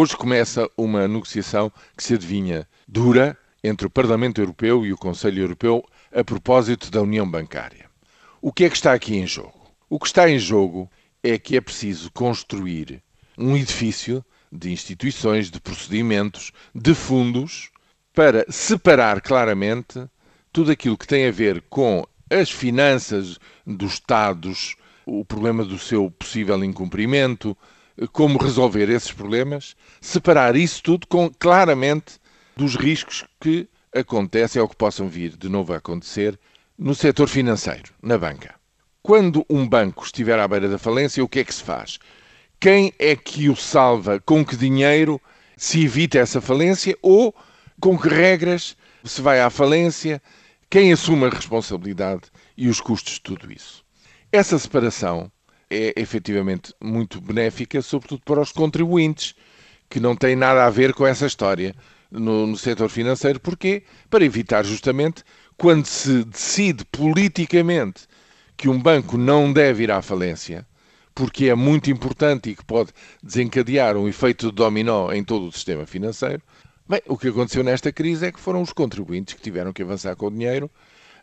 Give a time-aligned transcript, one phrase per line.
[0.00, 5.42] Hoje começa uma negociação que se adivinha dura entre o Parlamento Europeu e o Conselho
[5.42, 7.90] Europeu a propósito da União Bancária.
[8.40, 9.68] O que é que está aqui em jogo?
[9.90, 10.88] O que está em jogo
[11.20, 13.02] é que é preciso construir
[13.36, 17.68] um edifício de instituições, de procedimentos, de fundos,
[18.14, 20.08] para separar claramente
[20.52, 23.36] tudo aquilo que tem a ver com as finanças
[23.66, 27.58] dos Estados, o problema do seu possível incumprimento,
[28.12, 32.20] como resolver esses problemas, separar isso tudo com, claramente
[32.56, 36.38] dos riscos que acontecem ou que possam vir de novo a acontecer
[36.78, 38.54] no setor financeiro, na banca.
[39.02, 41.98] Quando um banco estiver à beira da falência, o que é que se faz?
[42.60, 44.20] Quem é que o salva?
[44.20, 45.20] Com que dinheiro
[45.56, 46.96] se evita essa falência?
[47.00, 47.34] Ou
[47.80, 50.20] com que regras se vai à falência?
[50.68, 52.22] Quem assume a responsabilidade
[52.56, 53.84] e os custos de tudo isso?
[54.30, 55.32] Essa separação
[55.70, 59.34] é efetivamente muito benéfica, sobretudo para os contribuintes,
[59.88, 61.74] que não têm nada a ver com essa história
[62.10, 63.40] no, no setor financeiro.
[63.40, 63.82] Porquê?
[64.10, 65.22] Para evitar justamente
[65.56, 68.06] quando se decide politicamente
[68.56, 70.66] que um banco não deve ir à falência,
[71.14, 72.90] porque é muito importante e que pode
[73.22, 76.42] desencadear um efeito dominó em todo o sistema financeiro.
[76.88, 80.16] Bem, o que aconteceu nesta crise é que foram os contribuintes que tiveram que avançar
[80.16, 80.70] com o dinheiro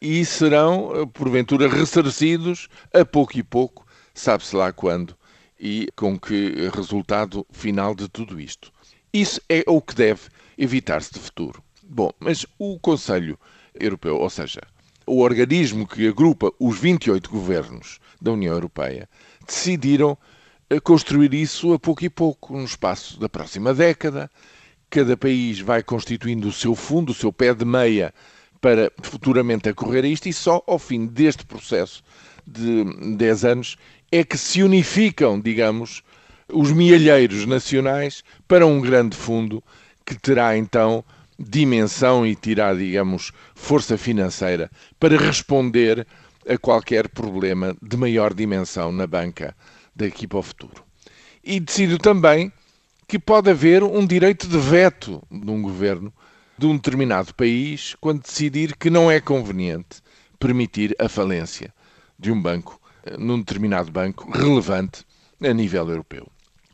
[0.00, 5.16] e serão, porventura, ressarcidos a pouco e pouco sabe-se lá quando
[5.58, 8.72] e com que resultado final de tudo isto.
[9.12, 10.22] Isso é o que deve
[10.58, 11.62] evitar-se de futuro.
[11.82, 13.38] Bom, mas o Conselho
[13.74, 14.60] Europeu, ou seja,
[15.06, 19.08] o organismo que agrupa os 28 governos da União Europeia,
[19.46, 20.16] decidiram
[20.70, 24.30] eh, construir isso a pouco e pouco, no espaço da próxima década.
[24.88, 28.14] Cada país vai constituindo o seu fundo, o seu pé de meia,
[28.60, 32.02] para futuramente acorrer a isto, e só ao fim deste processo
[32.46, 33.76] de 10 anos
[34.10, 36.02] é que se unificam, digamos,
[36.52, 39.62] os mielheiros nacionais para um grande fundo
[40.04, 41.04] que terá então
[41.38, 46.06] dimensão e terá, digamos, força financeira para responder
[46.48, 49.56] a qualquer problema de maior dimensão na banca
[49.94, 50.84] daqui para o futuro.
[51.42, 52.52] E decido também
[53.08, 56.12] que pode haver um direito de veto de um governo
[56.58, 60.02] de um determinado país quando decidir que não é conveniente
[60.38, 61.72] permitir a falência
[62.22, 62.80] de um banco
[63.18, 65.04] num determinado banco relevante
[65.42, 66.28] a nível europeu.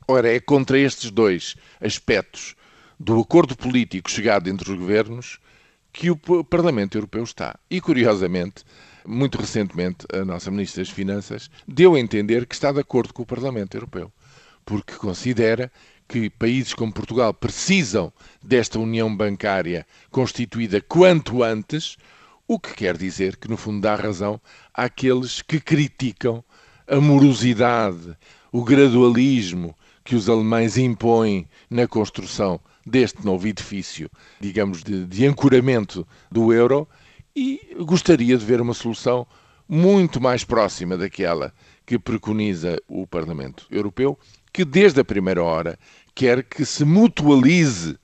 [0.07, 2.55] Ora, é contra estes dois aspectos
[3.01, 5.41] do acordo político chegado entre os governos
[5.91, 7.59] que o Parlamento Europeu está.
[7.71, 8.63] E, curiosamente,
[9.07, 13.23] muito recentemente, a nossa Ministra das Finanças deu a entender que está de acordo com
[13.23, 14.13] o Parlamento Europeu,
[14.67, 15.73] porque considera
[16.07, 21.97] que países como Portugal precisam desta união bancária constituída quanto antes,
[22.49, 24.41] o que quer dizer que, no fundo, dá razão
[24.73, 26.43] àqueles que criticam
[26.89, 28.17] a morosidade,
[28.51, 34.11] o gradualismo que os alemães impõem na construção deste novo edifício,
[34.41, 36.89] digamos, de, de ancoramento do euro,
[37.37, 39.27] e gostaria de ver uma solução
[39.69, 41.53] muito mais próxima daquela
[41.85, 44.19] que preconiza o Parlamento Europeu,
[44.51, 45.79] que desde a primeira hora
[46.15, 47.99] quer que se mutualize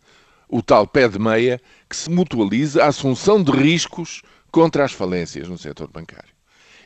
[0.49, 5.49] o tal pé de meia, que se mutualize a assunção de riscos contra as falências
[5.49, 6.33] no setor bancário.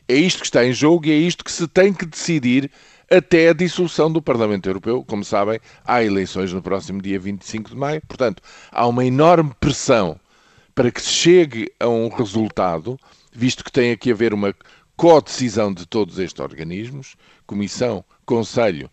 [0.07, 2.71] É isto que está em jogo e é isto que se tem que decidir
[3.11, 5.03] até a dissolução do Parlamento Europeu.
[5.03, 10.19] Como sabem, há eleições no próximo dia 25 de maio, portanto, há uma enorme pressão
[10.73, 12.99] para que se chegue a um resultado,
[13.31, 14.53] visto que tem aqui a haver uma
[14.95, 17.15] co-decisão de todos estes organismos
[17.45, 18.89] Comissão, Conselho,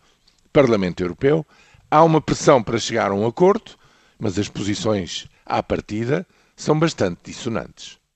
[0.53, 1.45] Parlamento Europeu.
[1.91, 3.73] Há uma pressão para chegar a um acordo,
[4.19, 7.99] mas as posições à partida são bastante dissonantes.